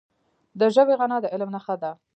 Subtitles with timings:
[0.59, 1.91] د ژبي غنا د علم نښه ده.